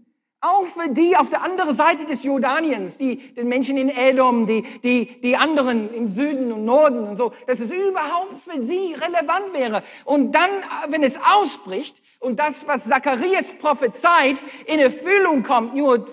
[0.47, 4.63] auch für die auf der anderen Seite des Jordaniens, die den Menschen in Edom, die,
[4.83, 9.53] die, die anderen im Süden und Norden und so, dass es überhaupt für sie relevant
[9.53, 9.83] wäre.
[10.05, 10.49] Und dann,
[10.89, 16.05] wenn es ausbricht und das, was Zacharias prophezeit, in Erfüllung kommt, nur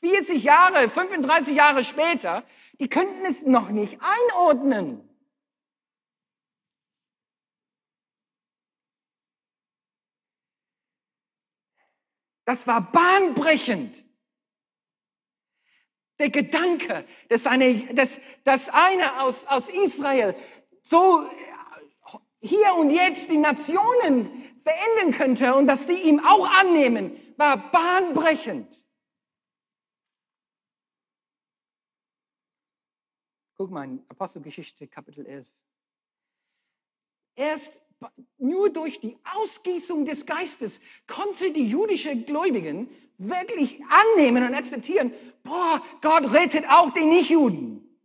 [0.00, 2.44] 40 Jahre, 35 Jahre später,
[2.80, 5.07] die könnten es noch nicht einordnen.
[12.48, 14.06] Das war bahnbrechend.
[16.18, 20.34] Der Gedanke, dass eine, dass, dass einer aus, aus Israel
[20.80, 21.28] so
[22.40, 28.74] hier und jetzt die Nationen verändern könnte und dass sie ihm auch annehmen, war bahnbrechend.
[33.58, 35.52] Guck mal Apostelgeschichte Kapitel 11.
[37.34, 37.82] Erst
[38.38, 45.82] nur durch die Ausgießung des Geistes konnte die jüdische Gläubigen wirklich annehmen und akzeptieren, boah,
[46.00, 47.98] Gott rettet auch den Nichtjuden.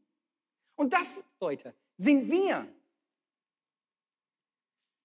[0.76, 2.68] Und das, Leute, sind wir.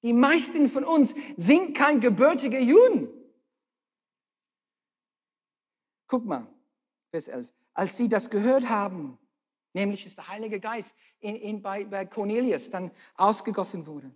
[0.03, 3.09] Die meisten von uns sind kein gebürtige Juden.
[6.07, 6.47] Guck mal,
[7.11, 7.53] Vers 11.
[7.74, 9.18] Als sie das gehört haben,
[9.74, 14.11] Nämlich ist der Heilige Geist in, in, bei, bei Cornelius dann ausgegossen wurde.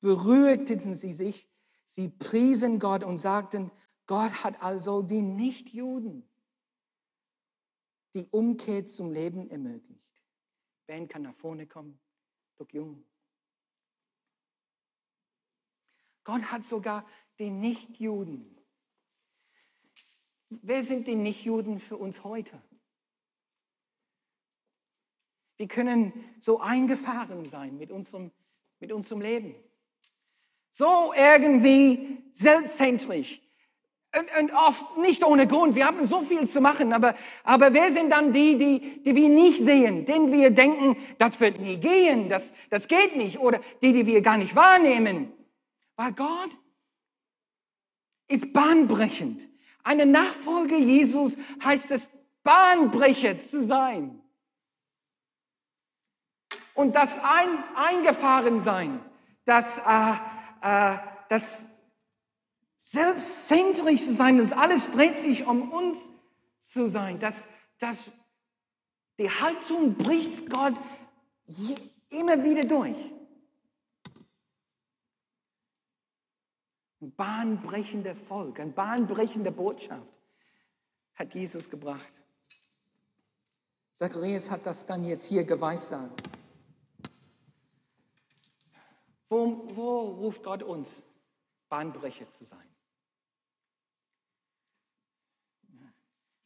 [0.00, 1.48] Berührten sie sich,
[1.84, 3.70] sie priesen Gott und sagten,
[4.06, 6.26] Gott hat also die Nichtjuden
[8.14, 10.10] die Umkehr zum Leben ermöglicht.
[10.86, 12.00] Ben kann nach vorne kommen,
[12.56, 13.04] doch jung.
[16.24, 17.06] Gott hat sogar
[17.38, 18.56] die Nichtjuden.
[20.48, 22.60] Wer sind die Nichtjuden für uns heute?
[25.56, 28.32] Wir können so eingefahren sein mit unserem,
[28.80, 29.54] mit unserem Leben.
[30.70, 33.40] So irgendwie selbstzentrisch.
[34.12, 35.76] Und, und oft nicht ohne Grund.
[35.76, 37.14] Wir haben so viel zu machen, aber,
[37.44, 41.60] aber wer sind dann die, die, die wir nicht sehen, denen wir denken, das wird
[41.60, 45.32] nie gehen, das, das geht nicht, oder die, die wir gar nicht wahrnehmen?
[45.94, 46.50] Weil Gott
[48.26, 49.48] ist bahnbrechend.
[49.84, 52.08] Eine Nachfolge Jesus heißt es,
[52.42, 54.20] Bahnbrecher zu sein
[56.74, 59.00] und das ein, eingefahren sein,
[59.44, 60.14] das, äh,
[60.62, 60.98] äh,
[61.28, 61.68] das
[62.76, 66.10] selbstzentrisch zu sein, dass alles dreht sich um uns
[66.58, 67.46] zu sein, dass,
[67.78, 68.10] dass
[69.18, 70.74] die Haltung bricht Gott
[72.08, 72.96] immer wieder durch.
[77.02, 80.12] Ein bahnbrechender Volk, eine bahnbrechende Botschaft
[81.14, 82.22] hat Jesus gebracht.
[83.92, 86.22] Zacharias hat das dann jetzt hier geweissagt.
[89.30, 91.04] Wo, wo ruft Gott uns,
[91.68, 92.68] Bahnbrecher zu sein?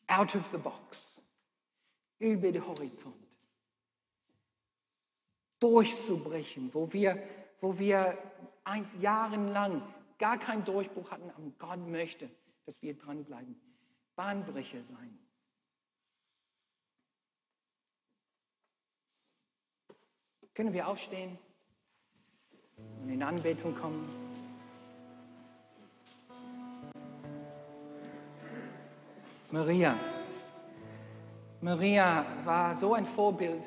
[0.06, 1.22] Out of the box,
[2.18, 3.40] über den Horizont,
[5.58, 7.26] durchzubrechen, wo wir,
[7.58, 8.18] wo wir
[8.64, 9.82] eins jahrelang
[10.18, 12.30] gar keinen Durchbruch hatten, aber Gott möchte,
[12.66, 13.58] dass wir dranbleiben.
[14.14, 15.18] Bahnbrecher sein.
[20.52, 21.38] Können wir aufstehen
[22.76, 24.08] und in Anbetung kommen?
[29.50, 29.94] Maria.
[31.60, 33.62] Maria war so ein Vorbild.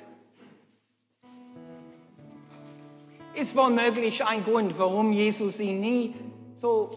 [3.33, 6.13] Ist wohl möglich ein Grund, warum Jesus sie nie
[6.55, 6.91] so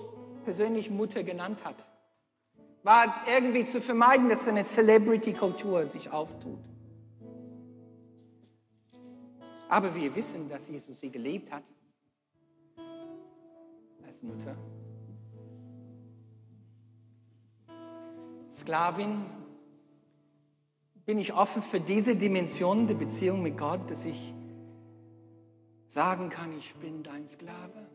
[0.45, 1.87] persönlich Mutter genannt hat.
[2.83, 6.59] War irgendwie zu vermeiden, dass eine Celebrity-Kultur sich auftut.
[9.69, 11.63] Aber wir wissen, dass Jesus sie geliebt hat
[14.11, 14.57] als Mutter.
[18.51, 19.25] Sklavin,
[21.07, 24.35] bin ich offen für diese Dimension der Beziehung mit Gott, dass ich
[25.87, 27.87] sagen kann, ich bin dein Sklave.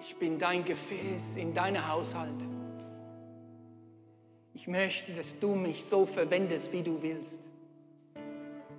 [0.00, 2.48] Ich bin dein Gefäß in deinem Haushalt.
[4.54, 7.48] Ich möchte, dass du mich so verwendest, wie du willst.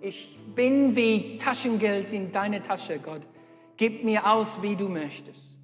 [0.02, 3.26] Ich bin wie Taschengeld in deine Tasche, Gott.
[3.78, 5.58] Gib mir aus, wie du möchtest.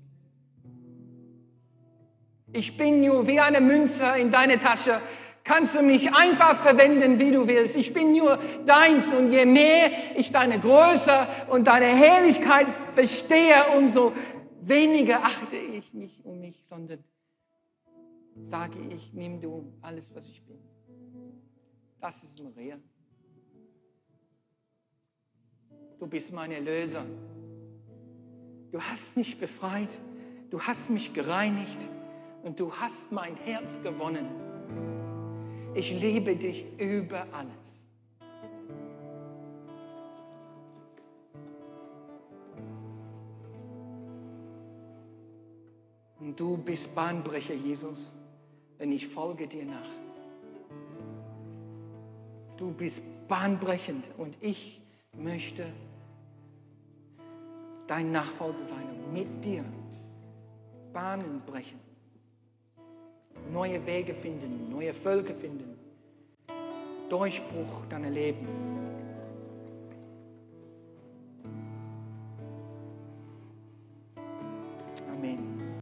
[2.51, 5.01] Ich bin nur wie eine Münze in deine Tasche.
[5.43, 7.75] Kannst du mich einfach verwenden, wie du willst.
[7.75, 14.13] Ich bin nur deins und je mehr ich deine Größe und deine Herrlichkeit verstehe, umso
[14.61, 17.03] weniger achte ich mich um mich, sondern
[18.41, 20.57] sage ich, nimm du alles, was ich bin.
[21.99, 22.79] Das ist Maria.
[25.99, 27.05] du bist mein Erlöser.
[28.71, 29.99] Du hast mich befreit,
[30.51, 31.87] du hast mich gereinigt
[32.43, 34.27] und du hast mein Herz gewonnen.
[35.73, 37.85] Ich liebe dich über alles.
[46.19, 48.13] Und du bist Bahnbrecher, Jesus,
[48.79, 49.89] denn ich folge dir nach.
[52.57, 54.81] Du bist bahnbrechend und ich
[55.13, 55.71] möchte
[57.89, 59.65] dein Nachfolger sein und mit dir
[60.93, 61.79] Bahnen brechen,
[63.51, 65.75] neue Wege finden, neue Völker finden,
[67.09, 68.47] Durchbruch dann erleben.